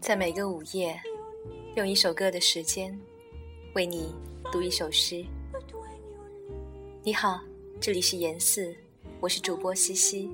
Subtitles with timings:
[0.00, 1.00] 在每个午夜，
[1.76, 2.98] 用一首歌的时间，
[3.74, 4.14] 为你
[4.50, 5.24] 读一首诗。
[7.02, 7.40] 你好，
[7.80, 8.74] 这里是严四，
[9.20, 10.30] 我是主播西西。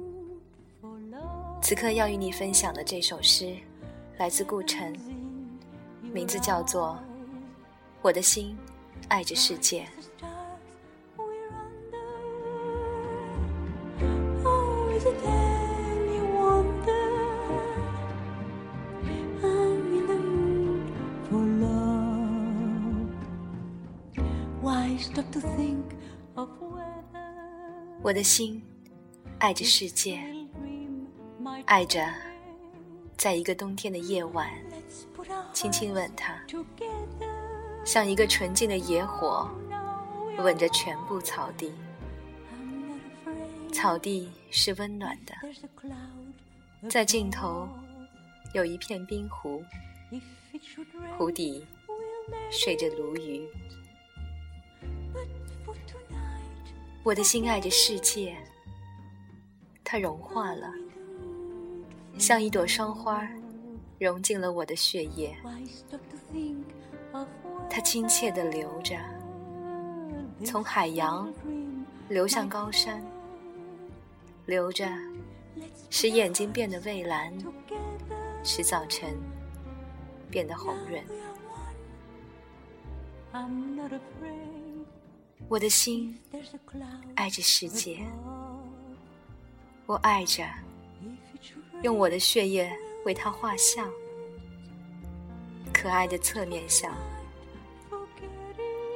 [1.61, 3.57] 此刻要与你分享的这首诗，
[4.19, 4.97] 来自顾城，
[6.13, 6.91] 名字叫做
[8.03, 8.57] 《我的心
[9.09, 9.83] 爱着世界》。
[28.01, 28.63] 我的心
[29.39, 30.19] 爱着世界，
[31.67, 32.09] 爱着
[33.19, 34.49] 在一个冬天的夜晚，
[35.53, 36.33] 轻轻吻它，
[37.85, 39.47] 像一个纯净的野火，
[40.39, 41.71] 吻着全部草地。
[43.73, 45.35] 草地是温暖的，
[46.89, 47.69] 在尽头
[48.55, 49.63] 有一片冰湖，
[51.17, 51.67] 湖底
[52.51, 53.47] 睡着鲈鱼。
[57.05, 58.37] 我的心爱着世界，
[59.85, 60.71] 它融化了，
[62.19, 63.27] 像一朵霜花，
[63.99, 65.35] 融进了我的血液。
[67.71, 68.97] 它亲切地流着，
[70.45, 71.33] 从海洋
[72.09, 73.03] 流向高山，
[74.49, 74.89] 留着，
[75.91, 77.31] 使眼睛变得蔚蓝，
[78.43, 79.15] 使早晨
[80.31, 81.05] 变得红润。
[85.49, 86.19] 我的心
[87.15, 87.99] 爱着世界，
[89.85, 90.43] 我爱着，
[91.83, 92.75] 用我的血液
[93.05, 93.87] 为它画像，
[95.75, 96.91] 可爱的侧面像。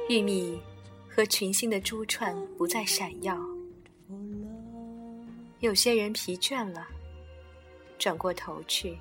[0.09, 0.59] 玉米
[1.07, 3.39] 和群星的珠串不再闪耀，
[5.63, 6.85] 有些人疲倦了，
[7.97, 8.99] 转过头去，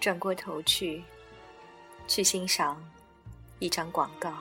[0.00, 1.04] 转过头去，
[2.08, 2.82] 去欣赏
[3.58, 4.32] 一张广告。